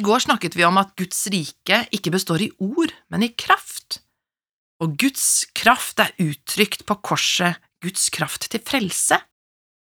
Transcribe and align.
I 0.00 0.02
går 0.02 0.22
snakket 0.24 0.54
vi 0.56 0.64
om 0.64 0.78
at 0.80 0.94
Guds 0.96 1.26
rike 1.28 1.82
ikke 1.92 2.12
består 2.14 2.40
i 2.40 2.48
ord, 2.64 2.94
men 3.12 3.26
i 3.26 3.34
kraft. 3.36 3.98
Og 4.80 4.94
Guds 4.96 5.44
kraft 5.52 6.00
er 6.00 6.14
uttrykt 6.24 6.86
på 6.88 6.96
korset, 7.04 7.58
Guds 7.84 8.06
kraft 8.08 8.46
til 8.48 8.62
frelse. 8.64 9.18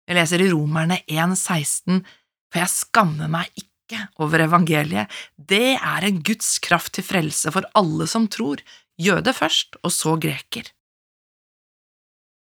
Jeg 0.07 0.15
leser 0.15 0.45
i 0.45 0.53
Romerne 0.53 1.01
1,16, 1.11 2.05
for 2.53 2.63
jeg 2.63 2.71
skammer 2.71 3.33
meg 3.33 3.51
ikke 3.59 4.05
over 4.23 4.45
evangeliet, 4.47 5.11
det 5.35 5.75
er 5.75 6.07
en 6.07 6.23
Guds 6.23 6.61
kraft 6.63 6.95
til 6.95 7.07
frelse 7.07 7.51
for 7.55 7.67
alle 7.75 8.07
som 8.07 8.31
tror, 8.31 8.63
jøde 9.03 9.35
først 9.35 9.75
og 9.83 9.91
så 9.91 10.15
greker. 10.23 10.71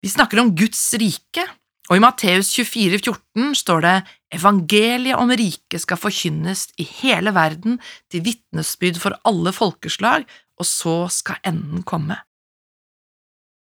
Vi 0.03 0.11
snakker 0.11 0.43
om 0.43 0.51
Guds 0.59 0.83
rike, 0.99 1.47
og 1.91 1.99
i 1.99 2.01
Matteus 2.01 2.49
24, 2.57 2.99
14 3.03 3.57
står 3.61 3.83
det 3.85 3.97
Evangeliet 4.35 5.21
om 5.21 5.31
riket 5.37 5.83
skal 5.83 6.01
forkynnes 6.01 6.67
i 6.81 6.87
hele 7.03 7.35
verden 7.37 7.77
til 8.11 8.25
vitnesbyrd 8.25 9.01
for 9.03 9.17
alle 9.29 9.53
folkeslag, 9.53 10.25
og 10.57 10.67
så 10.67 10.97
skal 11.13 11.43
enden 11.45 11.85
komme. 11.85 12.17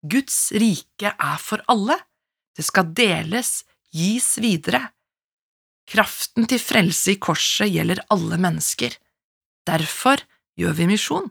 Guds 0.03 0.51
rike 0.59 1.13
er 1.15 1.39
for 1.41 1.63
alle, 1.73 1.97
det 2.59 2.67
skal 2.67 2.91
deles, 2.93 3.63
gis 3.95 4.35
videre. 4.43 4.91
Kraften 5.89 6.47
til 6.51 6.61
frelse 6.63 7.15
i 7.15 7.21
korset 7.23 7.71
gjelder 7.73 8.03
alle 8.13 8.39
mennesker. 8.41 8.93
Derfor 9.67 10.21
gjør 10.59 10.77
vi 10.79 10.89
misjon. 10.91 11.31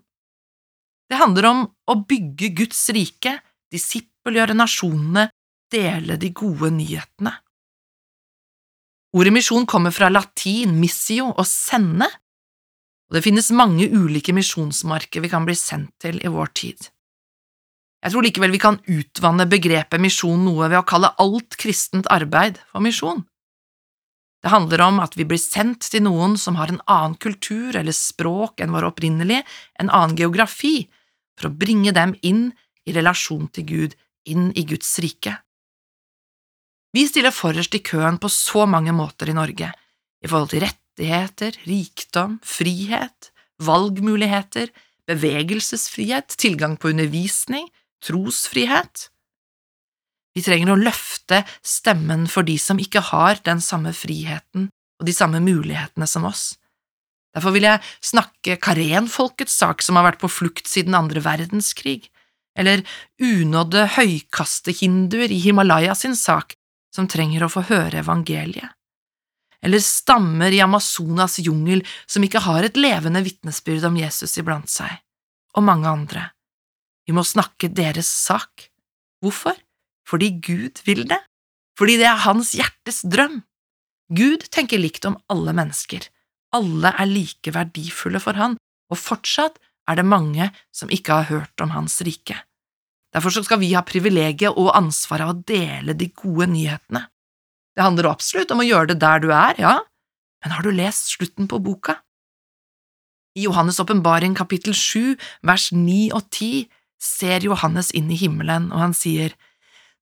Det 1.11 1.19
handler 1.19 1.47
om 1.49 1.61
å 1.91 1.97
bygge 2.07 2.53
Guds 2.55 2.81
rike, 2.95 3.35
disippelgjøre 3.71 4.55
nasjonene, 4.55 5.27
dele 5.71 6.17
de 6.19 6.31
gode 6.35 6.71
nyhetene. 6.75 7.33
Ordet 9.11 9.33
misjon 9.35 9.65
kommer 9.67 9.91
fra 9.91 10.07
latin 10.11 10.77
missio 10.79 11.33
og 11.33 11.47
sende, 11.47 12.07
og 13.11 13.17
det 13.17 13.25
finnes 13.25 13.51
mange 13.51 13.89
ulike 13.91 14.31
misjonsmarker 14.31 15.23
vi 15.23 15.31
kan 15.31 15.43
bli 15.47 15.57
sendt 15.59 15.97
til 15.99 16.21
i 16.23 16.31
vår 16.31 16.53
tid. 16.55 16.91
Jeg 18.01 18.13
tror 18.13 18.25
likevel 18.25 18.53
vi 18.55 18.61
kan 18.61 18.79
utvanne 18.89 19.45
begrepet 19.51 20.01
misjon 20.01 20.45
noe 20.47 20.69
ved 20.71 20.79
å 20.79 20.87
kalle 20.87 21.11
alt 21.21 21.59
kristent 21.59 22.07
arbeid 22.09 22.57
for 22.71 22.81
misjon. 22.81 23.25
Det 24.41 24.49
handler 24.49 24.81
om 24.87 24.97
at 25.03 25.13
vi 25.19 25.27
blir 25.27 25.41
sendt 25.41 25.85
til 25.91 26.07
noen 26.07 26.33
som 26.39 26.55
har 26.57 26.71
en 26.71 26.81
annen 26.89 27.19
kultur 27.21 27.75
eller 27.77 27.93
språk 27.93 28.63
enn 28.63 28.73
vår 28.73 28.87
opprinnelige, 28.89 29.43
en 29.77 29.91
annen 29.93 30.17
geografi, 30.17 30.87
for 31.37 31.51
å 31.51 31.53
bringe 31.53 31.93
dem 31.93 32.15
inn 32.25 32.47
i 32.89 32.95
relasjon 32.95 33.51
til 33.53 33.67
Gud, 33.69 33.93
inn 34.25 34.49
i 34.57 34.65
Guds 34.65 34.95
rike. 35.03 35.35
Vi 36.91 37.05
stiller 37.07 37.31
forrest 37.31 37.75
i 37.75 37.83
køen 37.83 38.17
på 38.19 38.29
så 38.31 38.65
mange 38.67 38.91
måter 38.95 39.31
i 39.31 39.35
Norge, 39.35 39.69
i 40.21 40.27
forhold 40.27 40.51
til 40.51 40.65
rettigheter, 40.65 41.55
rikdom, 41.63 42.39
frihet, 42.43 43.31
valgmuligheter, 43.63 44.73
bevegelsesfrihet, 45.07 46.35
tilgang 46.35 46.75
på 46.77 46.91
undervisning, 46.91 47.69
trosfrihet. 48.03 49.07
Vi 50.35 50.43
trenger 50.43 50.73
å 50.73 50.79
løfte 50.79 51.41
stemmen 51.63 52.27
for 52.31 52.47
de 52.47 52.57
som 52.59 52.79
ikke 52.79 53.03
har 53.11 53.39
den 53.47 53.63
samme 53.63 53.95
friheten 53.95 54.69
og 55.01 55.07
de 55.07 55.15
samme 55.15 55.41
mulighetene 55.43 56.07
som 56.07 56.27
oss. 56.27 56.53
Derfor 57.31 57.55
vil 57.55 57.67
jeg 57.69 57.83
snakke 58.03 58.59
karenfolkets 58.59 59.55
sak 59.55 59.83
som 59.83 59.95
har 59.95 60.09
vært 60.09 60.23
på 60.23 60.31
flukt 60.31 60.67
siden 60.67 60.97
andre 60.97 61.23
verdenskrig, 61.23 62.09
eller 62.59 62.83
unådde 63.23 63.85
høykastehinduer 63.95 65.31
i 65.31 65.39
Himalaya 65.39 65.95
sin 65.95 66.17
sak 66.19 66.57
som 66.93 67.07
trenger 67.09 67.45
å 67.45 67.51
få 67.51 67.63
høre 67.69 68.01
evangeliet, 68.03 68.75
eller 69.61 69.83
stammer 69.83 70.51
i 70.51 70.61
Amazonas 70.63 71.37
jungel 71.39 71.83
som 72.09 72.23
ikke 72.25 72.43
har 72.47 72.65
et 72.65 72.79
levende 72.79 73.21
vitnesbyrd 73.25 73.85
om 73.91 73.99
Jesus 73.99 74.37
iblant 74.41 74.69
seg, 74.71 74.91
og 75.55 75.67
mange 75.67 75.89
andre. 75.89 76.29
Vi 77.05 77.13
må 77.15 77.23
snakke 77.25 77.69
deres 77.73 78.09
sak. 78.09 78.69
Hvorfor? 79.21 79.57
Fordi 80.07 80.31
Gud 80.41 80.81
vil 80.85 81.05
det, 81.09 81.19
fordi 81.77 81.99
det 82.01 82.07
er 82.09 82.23
hans 82.25 82.53
hjertes 82.57 83.03
drøm. 83.07 83.41
Gud 84.11 84.47
tenker 84.51 84.81
likt 84.81 85.05
om 85.07 85.19
alle 85.31 85.53
mennesker, 85.55 86.03
alle 86.51 86.91
er 86.99 87.07
like 87.07 87.53
verdifulle 87.55 88.19
for 88.19 88.35
han, 88.35 88.57
og 88.91 88.99
fortsatt 88.99 89.61
er 89.87 89.99
det 89.99 90.07
mange 90.07 90.49
som 90.75 90.91
ikke 90.91 91.21
har 91.21 91.29
hørt 91.29 91.63
om 91.63 91.71
hans 91.75 92.01
rike. 92.03 92.35
Derfor 93.11 93.33
skal 93.43 93.59
vi 93.59 93.73
ha 93.75 93.83
privilegiet 93.83 94.55
og 94.55 94.71
ansvaret 94.77 95.25
av 95.25 95.33
å 95.33 95.41
dele 95.47 95.95
de 95.97 96.07
gode 96.15 96.47
nyhetene. 96.53 97.05
Det 97.75 97.83
handler 97.83 98.11
absolutt 98.11 98.51
om 98.53 98.63
å 98.63 98.67
gjøre 98.67 98.93
det 98.93 99.01
der 99.03 99.23
du 99.23 99.29
er, 99.35 99.59
ja, 99.59 99.75
men 100.41 100.55
har 100.55 100.65
du 100.65 100.71
lest 100.75 101.13
slutten 101.13 101.47
på 101.51 101.59
boka? 101.63 101.99
I 103.37 103.45
Johannes' 103.45 103.79
åpenbaring 103.79 104.35
kapittel 104.35 104.75
7, 104.75 105.15
vers 105.47 105.69
9 105.71 106.11
og 106.17 106.25
10 106.33 106.67
ser 107.01 107.45
Johannes 107.47 107.91
inn 107.95 108.09
i 108.11 108.19
himmelen, 108.19 108.69
og 108.75 108.83
han 108.87 108.95
sier, 108.97 109.35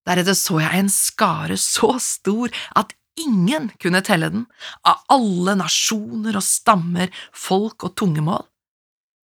Deretter 0.08 0.38
så 0.38 0.62
jeg 0.64 0.80
en 0.80 0.90
skare 0.90 1.58
så 1.60 1.92
stor 2.02 2.54
at 2.80 2.96
ingen 3.20 3.68
kunne 3.82 4.02
telle 4.06 4.32
den, 4.34 4.46
av 4.88 5.04
alle 5.14 5.58
nasjoner 5.60 6.40
og 6.40 6.46
stammer, 6.46 7.12
folk 7.36 7.86
og 7.86 7.94
tungemål. 8.00 8.48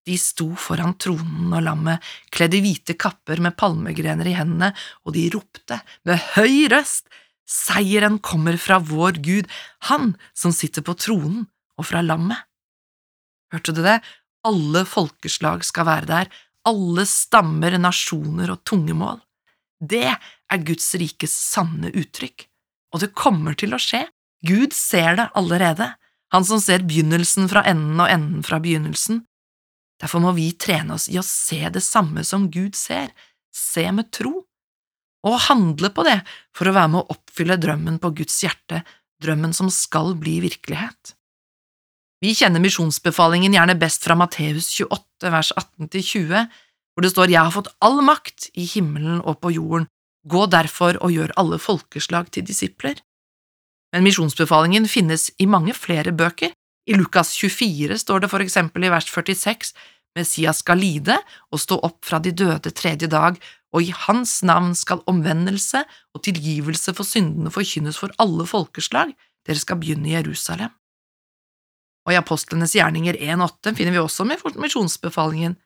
De 0.05 0.17
sto 0.21 0.51
foran 0.59 0.93
tronen 1.01 1.53
og 1.53 1.63
lammet, 1.65 2.01
kledd 2.29 2.53
i 2.53 2.61
hvite 2.61 2.93
kapper 2.99 3.41
med 3.41 3.55
palmegrener 3.57 4.27
i 4.29 4.35
hendene, 4.37 4.71
og 5.05 5.15
de 5.17 5.27
ropte 5.33 5.79
med 6.05 6.21
høy 6.35 6.67
røst, 6.73 7.07
Seieren 7.45 8.17
kommer 8.25 8.57
fra 8.57 8.79
vår 8.81 9.19
Gud, 9.21 9.49
Han 9.85 10.15
som 10.33 10.53
sitter 10.53 10.81
på 10.81 10.95
tronen, 10.97 11.45
og 11.77 11.85
fra 11.85 12.01
lammet. 12.01 12.41
Hørte 13.53 13.75
du 13.75 13.83
det? 13.85 13.99
Alle 14.45 14.81
folkeslag 14.89 15.61
skal 15.65 15.85
være 15.85 16.09
der, 16.09 16.31
alle 16.65 17.05
stammer, 17.05 17.77
nasjoner 17.77 18.49
og 18.55 18.63
tungemål. 18.65 19.19
Det 19.77 20.07
er 20.09 20.65
Guds 20.65 20.87
rikes 20.97 21.33
sanne 21.33 21.91
uttrykk, 21.93 22.47
og 22.93 23.03
det 23.03 23.13
kommer 23.13 23.57
til 23.57 23.75
å 23.75 23.81
skje. 23.81 24.05
Gud 24.45 24.73
ser 24.73 25.19
det 25.19 25.29
allerede, 25.37 25.91
han 26.33 26.45
som 26.47 26.61
ser 26.61 26.85
begynnelsen 26.85 27.49
fra 27.51 27.61
enden 27.69 28.01
og 28.01 28.09
enden 28.09 28.45
fra 28.45 28.59
begynnelsen, 28.61 29.21
Derfor 30.01 30.23
må 30.23 30.33
vi 30.35 30.49
trene 30.59 30.97
oss 30.97 31.07
i 31.11 31.19
å 31.19 31.25
se 31.25 31.61
det 31.71 31.83
samme 31.83 32.25
som 32.27 32.49
Gud 32.51 32.75
ser, 32.75 33.13
se 33.55 33.85
med 33.95 34.11
tro, 34.15 34.43
og 35.25 35.41
handle 35.47 35.89
på 35.93 36.05
det 36.05 36.19
for 36.55 36.69
å 36.69 36.75
være 36.75 36.91
med 36.93 37.01
å 37.01 37.15
oppfylle 37.15 37.57
drømmen 37.61 37.97
på 38.03 38.11
Guds 38.19 38.37
hjerte, 38.43 38.83
drømmen 39.23 39.55
som 39.55 39.71
skal 39.73 40.13
bli 40.19 40.37
virkelighet. 40.43 41.15
Vi 42.23 42.33
kjenner 42.37 42.63
misjonsbefalingen 42.63 43.55
gjerne 43.55 43.77
best 43.79 44.05
fra 44.05 44.15
Matteus 44.17 44.69
28, 44.75 45.31
vers 45.33 45.51
18–20, 45.55 46.45
hvor 46.95 47.03
det 47.03 47.11
står 47.11 47.33
Jeg 47.33 47.43
har 47.43 47.55
fått 47.55 47.73
all 47.83 47.99
makt 48.05 48.49
i 48.55 48.67
himmelen 48.69 49.19
og 49.23 49.41
på 49.43 49.51
jorden, 49.55 49.89
gå 50.25 50.45
derfor 50.49 50.97
og 51.03 51.13
gjør 51.13 51.33
alle 51.39 51.59
folkeslag 51.61 52.31
til 52.33 52.45
disipler. 52.47 52.97
Men 53.93 54.05
misjonsbefalingen 54.07 54.87
finnes 54.89 55.29
i 55.39 55.47
mange 55.47 55.75
flere 55.77 56.15
bøker, 56.15 56.55
i 56.85 56.95
Lukas 56.97 57.33
24 57.37 57.97
står 58.01 58.23
det 58.23 58.31
for 58.31 58.43
eksempel 58.43 58.85
i 58.85 58.91
vers 58.93 59.07
46 59.09 59.73
Messias 60.15 60.61
skal 60.63 60.79
lide 60.79 61.17
og 61.51 61.59
stå 61.59 61.77
opp 61.83 62.05
fra 62.07 62.21
de 62.23 62.31
døde 62.31 62.71
tredje 62.71 63.09
dag, 63.11 63.35
og 63.75 63.83
i 63.83 63.91
hans 64.05 64.37
navn 64.47 64.71
skal 64.77 65.03
omvendelse 65.11 65.81
og 66.15 66.23
tilgivelse 66.23 66.93
for 66.95 67.07
syndene 67.07 67.51
forkynnes 67.51 67.99
for 67.99 68.13
alle 68.23 68.47
folkeslag, 68.47 69.11
dere 69.45 69.59
skal 69.59 69.81
begynne 69.81 70.07
i 70.07 70.15
Jerusalem. 70.15 70.71
Og 72.05 72.13
i 72.13 72.19
Apostlenes 72.19 72.75
gjerninger 72.77 73.17
1.8 73.17 73.75
finner 73.75 73.95
vi 73.95 74.01
også 74.01 74.27
med 74.27 74.43
misjonsbefalingen 74.61 75.59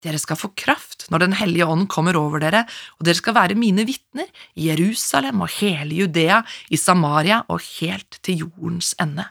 Dere 0.00 0.16
skal 0.16 0.38
få 0.40 0.48
kraft 0.56 1.04
når 1.12 1.20
Den 1.20 1.34
hellige 1.36 1.66
ånd 1.68 1.84
kommer 1.92 2.16
over 2.16 2.40
dere, 2.40 2.62
og 2.96 3.04
dere 3.04 3.18
skal 3.18 3.36
være 3.36 3.58
mine 3.60 3.84
vitner 3.84 4.30
i 4.56 4.70
Jerusalem 4.70 5.44
og 5.44 5.52
hele 5.58 5.98
Judea, 5.98 6.40
i 6.72 6.80
Samaria 6.80 7.42
og 7.52 7.60
helt 7.76 8.16
til 8.24 8.46
jordens 8.46 8.94
ende. 8.96 9.28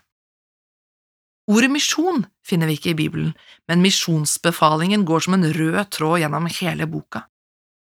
Ordet 1.49 1.71
misjon 1.73 2.25
finner 2.45 2.69
vi 2.69 2.77
ikke 2.77 2.91
i 2.93 2.99
Bibelen, 2.99 3.33
men 3.67 3.81
misjonsbefalingen 3.81 5.05
går 5.07 5.25
som 5.25 5.35
en 5.37 5.47
rød 5.53 5.81
tråd 5.95 6.21
gjennom 6.21 6.45
hele 6.59 6.85
boka. 6.89 7.23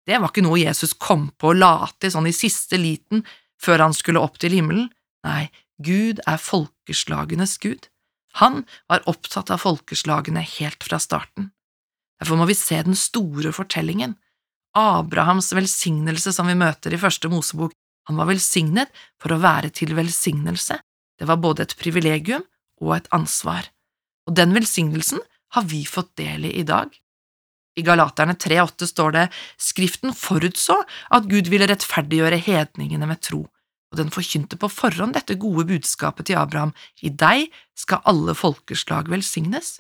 Det 0.07 0.19
var 0.19 0.31
ikke 0.31 0.45
noe 0.47 0.61
Jesus 0.61 0.95
kom 0.95 1.29
på 1.39 1.51
og 1.53 1.59
la 1.59 1.75
til 1.99 2.13
sånn 2.15 2.29
i 2.31 2.35
siste 2.35 2.79
liten 2.79 3.25
før 3.61 3.87
han 3.87 3.97
skulle 3.97 4.23
opp 4.23 4.39
til 4.43 4.55
himmelen. 4.55 4.89
Nei, 5.27 5.51
Gud 5.83 6.23
er 6.31 6.39
folkeslagenes 6.41 7.57
Gud. 7.63 7.89
Han 8.39 8.63
var 8.89 9.03
opptatt 9.11 9.51
av 9.51 9.63
folkeslagene 9.65 10.45
helt 10.47 10.87
fra 10.87 11.01
starten. 11.03 11.51
Derfor 12.21 12.39
må 12.39 12.47
vi 12.47 12.57
se 12.59 12.79
den 12.87 12.99
store 12.99 13.51
fortellingen. 13.57 14.15
Abrahams 14.79 15.51
velsignelse 15.57 16.33
som 16.37 16.47
vi 16.47 16.55
møter 16.59 16.95
i 16.95 17.01
første 17.01 17.31
Mosebok, 17.33 17.75
han 18.07 18.19
var 18.19 18.31
velsignet 18.31 18.95
for 19.21 19.35
å 19.35 19.41
være 19.43 19.73
til 19.75 19.97
velsignelse. 19.99 20.79
Det 21.19 21.27
var 21.29 21.43
både 21.43 21.67
et 21.67 21.77
privilegium 21.79 22.47
og 22.81 22.97
et 22.97 23.09
ansvar, 23.15 23.69
og 24.27 24.37
den 24.37 24.55
velsignelsen 24.57 25.21
har 25.55 25.67
vi 25.69 25.85
fått 25.89 26.13
del 26.21 26.47
i 26.49 26.57
i 26.61 26.67
dag. 26.67 26.91
I 27.79 27.85
Galaterne 27.87 28.35
3,8 28.35 28.89
står 28.91 29.15
det 29.15 29.27
Skriften 29.61 30.15
forutså 30.17 30.81
at 31.15 31.29
Gud 31.31 31.49
ville 31.53 31.69
rettferdiggjøre 31.71 32.41
hedningene 32.43 33.09
med 33.09 33.23
tro, 33.25 33.45
og 33.91 33.99
den 33.99 34.11
forkynte 34.15 34.59
på 34.61 34.71
forhånd 34.71 35.17
dette 35.17 35.39
gode 35.41 35.67
budskapet 35.71 36.29
til 36.29 36.39
Abraham, 36.39 36.75
i 37.03 37.11
deg 37.11 37.49
skal 37.79 38.03
alle 38.11 38.37
folkeslag 38.39 39.11
velsignes. 39.11 39.79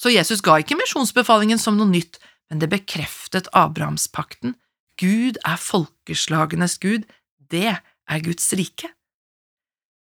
Så 0.00 0.12
Jesus 0.12 0.42
ga 0.44 0.58
ikke 0.60 0.78
misjonsbefalingen 0.78 1.60
som 1.60 1.78
noe 1.78 1.88
nytt, 1.90 2.18
men 2.50 2.60
det 2.60 2.72
bekreftet 2.72 3.48
Abrahamspakten. 3.56 4.56
Gud 5.00 5.38
er 5.44 5.60
folkeslagenes 5.60 6.78
Gud, 6.82 7.06
det 7.50 7.76
er 7.76 8.24
Guds 8.24 8.52
rike. 8.56 8.90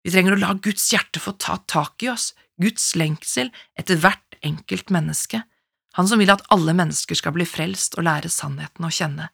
Vi 0.02 0.10
trenger 0.10 0.34
å 0.34 0.40
la 0.40 0.52
Guds 0.58 0.88
hjerte 0.92 1.22
få 1.22 1.34
ta 1.38 1.58
tak 1.70 2.02
i 2.02 2.10
oss, 2.10 2.32
Guds 2.60 2.92
lengsel 2.98 3.52
etter 3.78 4.00
hvert 4.02 4.38
enkelt 4.42 4.90
menneske, 4.90 5.42
han 5.96 6.08
som 6.08 6.20
vil 6.22 6.32
at 6.32 6.42
alle 6.54 6.74
mennesker 6.74 7.18
skal 7.18 7.34
bli 7.36 7.46
frelst 7.46 7.98
og 7.98 8.06
lære 8.08 8.30
sannheten 8.32 8.86
å 8.86 8.92
kjenne. 8.92 9.28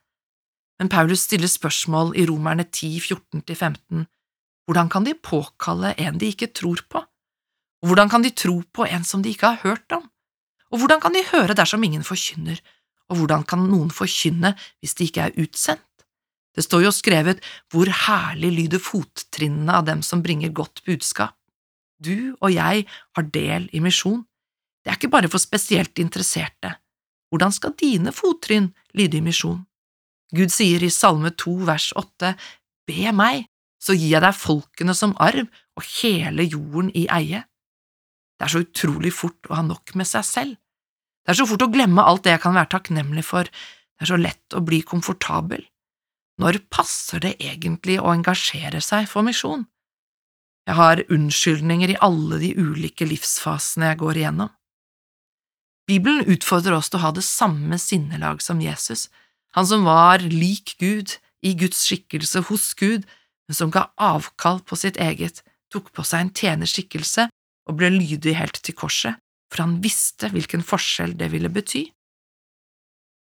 Men 0.78 0.90
Paulus 0.92 1.24
stiller 1.26 1.50
spørsmål 1.50 2.12
i 2.18 2.26
Romerne 2.28 2.66
10, 2.66 2.98
14–15. 3.02 4.06
Hvordan 4.68 4.90
kan 4.92 5.06
de 5.06 5.14
påkalle 5.14 5.94
en 5.98 6.18
de 6.20 6.30
ikke 6.32 6.50
tror 6.54 6.84
på? 6.90 7.02
Og 7.82 7.90
hvordan 7.90 8.10
kan 8.10 8.22
de 8.22 8.34
tro 8.34 8.60
på 8.74 8.86
en 8.86 9.06
som 9.06 9.22
de 9.22 9.32
ikke 9.32 9.54
har 9.54 9.62
hørt 9.64 9.94
om? 9.94 10.04
Og 10.74 10.82
hvordan 10.82 11.00
kan 11.00 11.14
de 11.14 11.24
høre 11.30 11.56
dersom 11.56 11.84
ingen 11.86 12.04
forkynner, 12.04 12.58
og 13.08 13.22
hvordan 13.22 13.46
kan 13.48 13.62
noen 13.70 13.90
forkynne 13.94 14.52
hvis 14.82 14.98
de 14.98 15.08
ikke 15.08 15.28
er 15.28 15.38
utsendt? 15.40 15.82
Det 16.58 16.64
står 16.66 16.88
jo 16.88 16.90
skrevet 16.90 17.44
hvor 17.70 17.86
herlig 17.86 18.48
lyder 18.56 18.82
fottrinnene 18.82 19.76
av 19.78 19.84
dem 19.86 20.00
som 20.02 20.24
bringer 20.24 20.50
godt 20.50 20.82
budskap. 20.88 21.36
Du 22.02 22.34
og 22.40 22.50
jeg 22.50 22.82
har 22.88 23.28
del 23.30 23.68
i 23.70 23.82
misjon. 23.82 24.24
Det 24.82 24.90
er 24.90 24.98
ikke 24.98 25.12
bare 25.12 25.30
for 25.30 25.38
spesielt 25.38 26.02
interesserte. 26.02 26.72
Hvordan 27.30 27.54
skal 27.54 27.76
dine 27.78 28.10
fottrinn 28.10 28.72
lyde 28.98 29.20
i 29.20 29.22
misjon? 29.22 29.60
Gud 30.34 30.50
sier 30.50 30.82
i 30.82 30.90
Salme 30.90 31.30
2 31.30 31.54
vers 31.68 31.92
8, 31.94 32.34
Be 32.90 33.14
meg, 33.14 33.46
så 33.78 33.94
gir 33.94 34.16
jeg 34.16 34.24
deg 34.26 34.34
folkene 34.34 34.98
som 34.98 35.14
arv 35.22 35.46
og 35.78 35.88
hele 36.00 36.42
jorden 36.42 36.90
i 36.90 37.06
eie. 37.06 37.44
Det 38.34 38.48
er 38.48 38.54
så 38.56 38.66
utrolig 38.66 39.14
fort 39.14 39.46
å 39.46 39.60
ha 39.60 39.64
nok 39.66 39.94
med 39.94 40.10
seg 40.10 40.26
selv. 40.26 40.58
Det 41.22 41.36
er 41.36 41.38
så 41.38 41.46
fort 41.46 41.62
å 41.62 41.70
glemme 41.70 42.02
alt 42.02 42.26
det 42.26 42.34
jeg 42.34 42.42
kan 42.42 42.58
være 42.58 42.74
takknemlig 42.74 43.26
for, 43.30 43.46
det 43.46 44.06
er 44.06 44.10
så 44.10 44.18
lett 44.18 44.58
å 44.58 44.64
bli 44.64 44.82
komfortabel. 44.82 45.62
Når 46.38 46.60
passer 46.70 47.22
det 47.24 47.34
egentlig 47.42 47.98
å 47.98 48.12
engasjere 48.12 48.80
seg 48.84 49.08
for 49.10 49.26
misjon? 49.26 49.66
Jeg 50.68 50.76
har 50.78 51.02
unnskyldninger 51.10 51.94
i 51.94 52.00
alle 52.04 52.38
de 52.42 52.52
ulike 52.54 53.06
livsfasene 53.08 53.90
jeg 53.90 54.00
går 54.02 54.20
igjennom. 54.20 54.52
Bibelen 55.88 56.28
utfordrer 56.28 56.76
oss 56.76 56.90
til 56.92 57.00
å 57.00 57.06
ha 57.06 57.12
det 57.16 57.24
samme 57.24 57.78
sinnelag 57.80 58.42
som 58.44 58.60
Jesus, 58.60 59.06
han 59.56 59.66
som 59.66 59.86
var 59.88 60.20
lik 60.20 60.76
Gud, 60.78 61.16
i 61.40 61.54
Guds 61.54 61.84
skikkelse 61.86 62.42
hos 62.48 62.72
Gud, 62.78 63.06
men 63.48 63.56
som 63.56 63.70
ga 63.72 63.86
avkall 63.94 64.58
på 64.66 64.76
sitt 64.76 64.98
eget, 65.00 65.40
tok 65.72 65.92
på 65.94 66.04
seg 66.04 66.24
en 66.24 66.34
tjenerskikkelse 66.34 67.28
og 67.68 67.78
ble 67.78 67.92
lydig 67.94 68.34
helt 68.36 68.58
til 68.64 68.76
korset, 68.76 69.16
for 69.48 69.64
han 69.64 69.78
visste 69.84 70.28
hvilken 70.34 70.64
forskjell 70.66 71.14
det 71.16 71.30
ville 71.32 71.50
bety. 71.52 71.86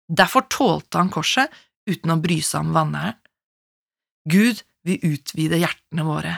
Derfor 0.09 0.47
tålte 0.49 1.01
han 1.01 1.11
korset 1.13 1.53
uten 1.89 2.13
å 2.13 2.21
bry 2.21 2.39
seg 2.43 2.65
om 2.65 2.73
vanæren. 2.75 3.19
Gud 4.25 4.63
vil 4.85 5.13
utvide 5.13 5.59
hjertene 5.61 6.05
våre. 6.05 6.33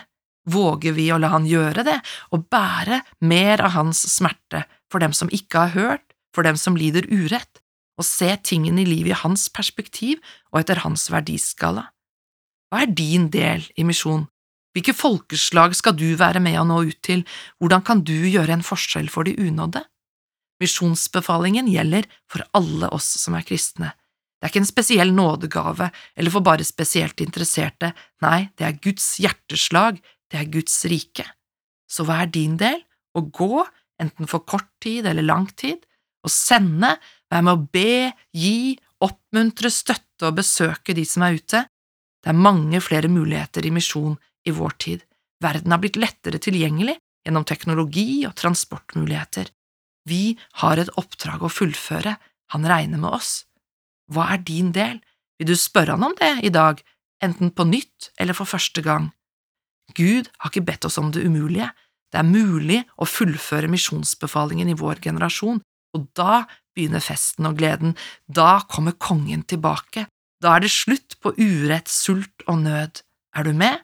Våger 0.48 0.96
vi 0.96 1.10
å 1.12 1.20
la 1.20 1.34
Han 1.34 1.48
gjøre 1.48 1.84
det, 1.84 1.98
og 2.32 2.48
bære 2.52 3.02
mer 3.28 3.64
av 3.64 3.76
Hans 3.76 4.04
smerte 4.12 4.64
for 4.92 5.04
dem 5.04 5.16
som 5.16 5.32
ikke 5.32 5.66
har 5.66 5.76
hørt, 5.76 6.06
for 6.36 6.48
dem 6.48 6.60
som 6.60 6.78
lider 6.80 7.08
urett, 7.12 7.62
og 7.98 8.06
se 8.06 8.30
tingene 8.46 8.84
i 8.84 8.88
livet 8.88 9.16
i 9.16 9.22
hans 9.24 9.48
perspektiv 9.50 10.22
og 10.52 10.62
etter 10.62 10.84
hans 10.84 11.08
verdiskala. 11.10 11.88
Hva 12.70 12.84
er 12.84 12.94
din 12.94 13.30
del 13.34 13.66
i 13.80 13.86
misjon? 13.88 14.28
Hvilke 14.76 14.94
folkeslag 14.94 15.74
skal 15.74 15.96
du 15.98 16.12
være 16.20 16.42
med 16.44 16.60
å 16.62 16.66
nå 16.68 16.84
ut 16.92 17.00
til, 17.02 17.24
hvordan 17.58 17.82
kan 17.88 18.04
du 18.06 18.14
gjøre 18.30 18.54
en 18.54 18.66
forskjell 18.66 19.10
for 19.10 19.26
de 19.26 19.34
unådde? 19.42 19.82
Misjonsbefalingen 20.62 21.70
gjelder 21.72 22.06
for 22.30 22.46
alle 22.58 22.90
oss 22.94 23.08
som 23.18 23.38
er 23.38 23.46
kristne. 23.48 23.96
Det 24.38 24.46
er 24.46 24.52
ikke 24.52 24.62
en 24.62 24.70
spesiell 24.70 25.14
nådegave 25.18 25.90
eller 26.16 26.34
for 26.34 26.46
bare 26.46 26.66
spesielt 26.68 27.22
interesserte, 27.24 27.92
nei, 28.22 28.50
det 28.58 28.68
er 28.68 28.80
Guds 28.84 29.16
hjerteslag, 29.24 29.98
det 30.30 30.42
er 30.42 30.52
Guds 30.54 30.76
rike. 30.92 31.26
Så 31.90 32.06
hva 32.06 32.22
er 32.24 32.32
din 32.34 32.58
del? 32.60 32.84
Å 33.18 33.24
gå, 33.34 33.64
enten 34.02 34.30
for 34.30 34.46
kort 34.46 34.70
tid 34.84 35.08
eller 35.10 35.26
lang 35.26 35.48
tid, 35.58 35.82
å 36.22 36.30
sende, 36.30 36.94
være 37.32 37.48
med 37.48 37.56
å 37.56 37.66
be, 37.74 38.12
gi, 38.36 38.78
oppmuntre, 39.04 39.72
støtte 39.74 40.30
og 40.30 40.38
besøke 40.40 40.94
de 40.98 41.06
som 41.08 41.26
er 41.26 41.40
ute. 41.40 41.64
Det 42.22 42.34
er 42.34 42.46
mange 42.48 42.82
flere 42.84 43.10
muligheter 43.12 43.66
i 43.66 43.74
misjon 43.74 44.18
i 44.48 44.54
vår 44.54 44.78
tid. 44.82 45.04
Verden 45.44 45.74
har 45.74 45.82
blitt 45.82 46.00
lettere 46.00 46.42
tilgjengelig 46.42 46.98
gjennom 47.26 47.46
teknologi 47.48 48.24
og 48.28 48.36
transportmuligheter. 48.40 49.50
Vi 50.08 50.38
har 50.62 50.80
et 50.80 50.94
oppdrag 51.00 51.44
å 51.44 51.52
fullføre, 51.52 52.16
han 52.54 52.68
regner 52.68 53.02
med 53.02 53.12
oss. 53.18 53.44
Hva 54.12 54.30
er 54.34 54.44
din 54.48 54.72
del? 54.76 55.00
Vil 55.38 55.52
du 55.52 55.58
spørre 55.60 55.96
han 55.96 56.06
om 56.08 56.16
det 56.18 56.34
i 56.48 56.54
dag, 56.54 56.80
enten 57.24 57.52
på 57.54 57.66
nytt 57.68 58.12
eller 58.20 58.38
for 58.38 58.50
første 58.50 58.82
gang? 58.86 59.12
Gud 59.96 60.30
har 60.40 60.52
ikke 60.52 60.66
bedt 60.68 60.88
oss 60.88 60.98
om 61.00 61.12
det 61.16 61.24
umulige. 61.26 61.70
Det 62.12 62.20
er 62.22 62.28
mulig 62.28 62.82
å 62.98 63.08
fullføre 63.08 63.70
misjonsbefalingen 63.72 64.70
i 64.72 64.78
vår 64.80 65.02
generasjon, 65.04 65.60
og 65.96 66.08
da 66.16 66.46
begynner 66.76 67.04
festen 67.04 67.48
og 67.50 67.58
gleden, 67.60 67.96
da 68.28 68.62
kommer 68.70 68.96
kongen 69.02 69.44
tilbake, 69.50 70.06
da 70.44 70.56
er 70.56 70.64
det 70.64 70.72
slutt 70.72 71.18
på 71.24 71.34
urett, 71.40 71.90
sult 71.90 72.46
og 72.48 72.62
nød. 72.64 73.02
Er 73.36 73.48
du 73.48 73.54
med? 73.58 73.82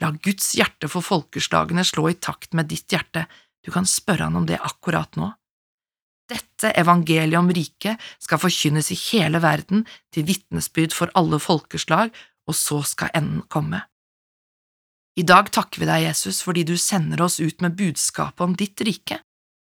La 0.00 0.12
Guds 0.12 0.52
hjerte 0.56 0.88
for 0.88 1.04
folkeslagene 1.04 1.84
slå 1.84 2.10
i 2.10 2.18
takt 2.20 2.54
med 2.56 2.68
ditt 2.70 2.92
hjerte, 2.92 3.26
du 3.64 3.72
kan 3.72 3.88
spørre 3.88 4.28
han 4.28 4.38
om 4.40 4.46
det 4.48 4.60
akkurat 4.60 5.16
nå. 5.20 5.32
Dette 6.30 6.70
evangeliet 6.78 7.38
om 7.40 7.50
riket 7.50 7.98
skal 8.22 8.38
forkynnes 8.38 8.92
i 8.94 8.98
hele 9.10 9.40
verden 9.42 9.86
til 10.14 10.28
vitnesbyrd 10.28 10.94
for 10.94 11.10
alle 11.18 11.40
folkeslag, 11.42 12.12
og 12.46 12.56
så 12.56 12.80
skal 12.86 13.10
enden 13.14 13.42
komme. 13.50 13.82
I 15.18 15.24
dag 15.26 15.50
takker 15.52 15.82
vi 15.82 15.88
deg, 15.88 16.04
Jesus, 16.06 16.38
fordi 16.46 16.62
du 16.64 16.76
sender 16.78 17.24
oss 17.26 17.40
ut 17.42 17.60
med 17.64 17.74
budskapet 17.78 18.46
om 18.46 18.54
ditt 18.56 18.80
rike. 18.86 19.18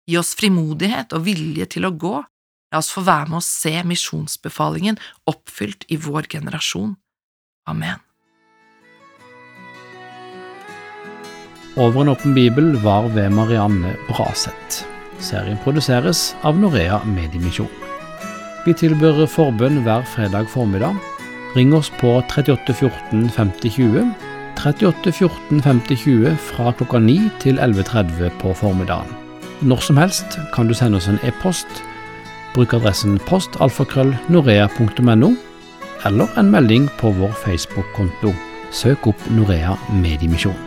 Gi 0.07 0.17
oss 0.17 0.33
frimodighet 0.39 1.13
og 1.13 1.27
vilje 1.27 1.67
til 1.77 1.87
å 1.87 1.93
gå. 1.93 2.15
La 2.73 2.81
oss 2.81 2.89
få 2.91 3.05
være 3.05 3.29
med 3.29 3.39
å 3.39 3.45
se 3.45 3.75
misjonsbefalingen 3.87 4.99
oppfylt 5.29 5.85
i 5.93 5.99
vår 6.01 6.27
generasjon. 6.33 6.97
Amen. 7.69 8.01
Over 11.77 12.01
en 12.01 12.15
åpen 12.15 12.33
bibel 12.33 12.73
var 12.81 13.11
ved 13.13 13.29
Marianne 13.37 13.93
Braseth. 14.09 14.86
Serien 15.19 15.57
produseres 15.63 16.35
av 16.43 16.59
Norea 16.59 16.99
Mediemisjon. 17.05 17.69
Vi 18.65 18.73
tilbyr 18.75 19.23
forbønn 19.31 19.81
hver 19.85 20.03
fredag 20.13 20.49
formiddag. 20.51 20.97
Ring 21.55 21.71
oss 21.73 21.89
på 22.01 22.17
38 22.27 22.73
14 22.73 23.29
50 23.33 23.71
20, 23.77 24.03
38 24.59 25.11
14 25.11 25.63
50 25.63 26.01
20 26.03 26.35
fra 26.49 26.73
klokka 26.75 26.99
9 26.99 27.31
til 27.39 27.61
11.30 27.63 28.35
på 28.41 28.53
formiddagen. 28.53 29.15
Når 29.61 29.87
som 29.87 29.97
helst 29.97 30.37
kan 30.53 30.67
du 30.67 30.75
sende 30.77 30.99
oss 30.99 31.09
en 31.09 31.21
e-post. 31.23 31.67
Bruk 32.53 32.73
adressen 32.73 33.17
postalfakrøllnorea.no, 33.29 35.31
eller 36.05 36.37
en 36.37 36.51
melding 36.51 36.89
på 36.99 37.13
vår 37.17 37.33
Facebook-konto. 37.45 38.33
Søk 38.71 39.07
opp 39.07 39.29
Norea 39.31 39.77
Mediemisjon. 39.93 40.66